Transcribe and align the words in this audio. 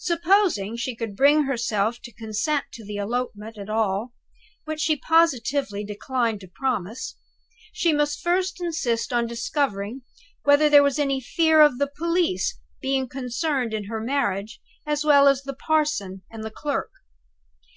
Supposing 0.00 0.76
she 0.76 0.96
could 0.96 1.14
bring 1.14 1.44
herself 1.44 2.00
to 2.02 2.12
consent 2.12 2.64
to 2.72 2.84
the 2.84 2.96
elopement 2.96 3.56
at 3.56 3.70
all 3.70 4.12
which 4.64 4.80
she 4.80 4.96
positively 4.96 5.84
declined 5.84 6.40
to 6.40 6.48
promise 6.48 7.16
she 7.72 7.92
must 7.92 8.20
first 8.20 8.60
insist 8.60 9.12
on 9.12 9.28
discovering 9.28 10.02
whether 10.42 10.68
there 10.68 10.82
was 10.82 10.98
any 10.98 11.20
fear 11.20 11.60
of 11.60 11.78
the 11.78 11.86
police 11.86 12.58
being 12.80 13.06
concerned 13.08 13.72
in 13.72 13.84
her 13.84 14.00
marriage 14.00 14.60
as 14.86 15.04
well 15.04 15.28
as 15.28 15.44
the 15.44 15.54
parson 15.54 16.22
and 16.32 16.42
the 16.42 16.50
clerk. 16.50 16.90